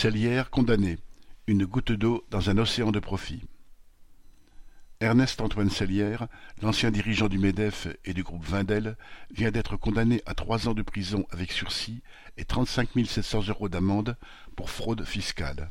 [0.00, 0.96] Cellière condamné,
[1.46, 3.42] une goutte d'eau dans un océan de profit.
[5.00, 6.26] Ernest-Antoine Cellière,
[6.62, 8.96] l'ancien dirigeant du MEDEF et du groupe Windel,
[9.30, 12.00] vient d'être condamné à trois ans de prison avec sursis
[12.38, 14.16] et 35 700 euros d'amende
[14.56, 15.70] pour fraude fiscale.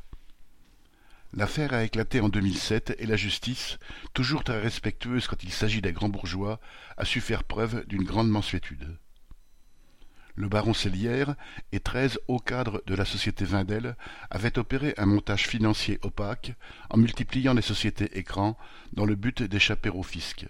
[1.34, 3.80] L'affaire a éclaté en 2007 et la justice,
[4.14, 6.60] toujours très respectueuse quand il s'agit des grands bourgeois,
[6.98, 8.96] a su faire preuve d'une grande mansuétude.
[10.40, 11.36] Le baron Cellière
[11.74, 13.98] et treize hauts cadres de la société Windel
[14.30, 16.54] avaient opéré un montage financier opaque
[16.90, 18.58] en multipliant les sociétés écrans
[18.94, 20.48] dans le but d'échapper au fisc.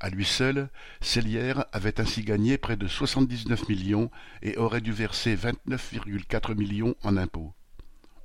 [0.00, 0.68] À lui seul,
[1.00, 4.10] Cellière avait ainsi gagné près de 79 millions
[4.42, 7.54] et aurait dû verser 29,4 millions en impôts.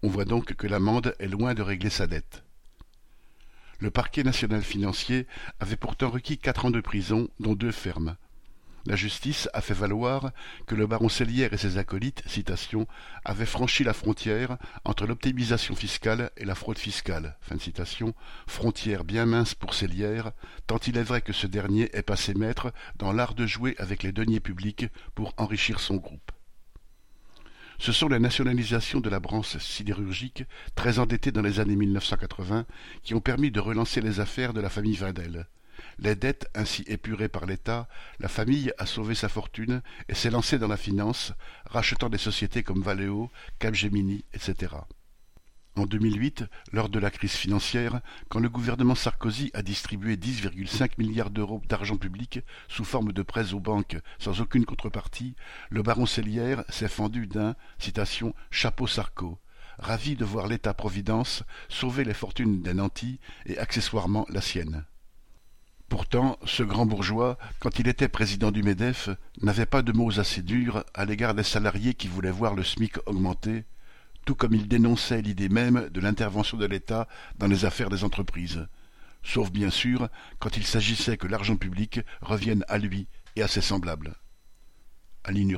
[0.03, 2.43] On voit donc que l'amende est loin de régler sa dette.
[3.79, 5.25] Le parquet national financier
[5.61, 8.17] avait pourtant requis quatre ans de prison, dont deux fermes.
[8.87, 10.31] La justice a fait valoir
[10.65, 12.23] que le baron Cellière et ses acolytes,
[13.23, 17.37] avaient franchi la frontière entre l'optimisation fiscale et la fraude fiscale,
[18.47, 20.31] frontière bien mince pour Cellière,
[20.65, 24.01] tant il est vrai que ce dernier est passé maître dans l'art de jouer avec
[24.01, 26.31] les deniers publics pour enrichir son groupe.
[27.77, 30.43] Ce sont les nationalisations de la branche sidérurgique,
[30.75, 32.65] très endettée dans les années 1980,
[33.01, 35.47] qui ont permis de relancer les affaires de la famille Vindel.
[35.99, 37.87] Les dettes ainsi épurées par l'État,
[38.19, 41.33] la famille a sauvé sa fortune et s'est lancée dans la finance,
[41.65, 44.75] rachetant des sociétés comme Valeo, Capgemini, etc.
[45.77, 51.29] En 2008, lors de la crise financière, quand le gouvernement Sarkozy a distribué 10,5 milliards
[51.29, 55.33] d'euros d'argent public sous forme de prêts aux banques sans aucune contrepartie,
[55.69, 57.55] le baron Cellière s'est fendu d'un
[58.49, 59.39] chapeau Sarko,
[59.79, 64.83] ravi de voir l'État-providence sauver les fortunes des nantis et accessoirement la sienne.
[65.91, 69.09] Pourtant, ce grand bourgeois, quand il était président du MEDEF,
[69.41, 72.95] n'avait pas de mots assez durs à l'égard des salariés qui voulaient voir le SMIC
[73.07, 73.65] augmenter,
[74.23, 78.65] tout comme il dénonçait l'idée même de l'intervention de l'État dans les affaires des entreprises,
[79.21, 80.07] sauf bien sûr
[80.39, 84.15] quand il s'agissait que l'argent public revienne à lui et à ses semblables.
[85.25, 85.57] Aline